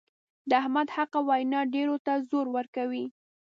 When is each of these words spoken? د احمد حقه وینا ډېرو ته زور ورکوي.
د 0.49 0.51
احمد 0.61 0.87
حقه 0.95 1.19
وینا 1.27 1.61
ډېرو 1.73 1.95
ته 2.05 2.13
زور 2.29 2.45
ورکوي. 2.55 3.05